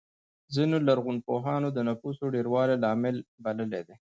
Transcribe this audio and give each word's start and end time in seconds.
ځینو 0.55 0.77
لرغونپوهانو 0.87 1.67
د 1.73 1.77
نفوسو 1.87 2.23
ډېروالی 2.35 2.75
لامل 2.83 3.15
بللی 3.43 3.81
دی 3.87 3.95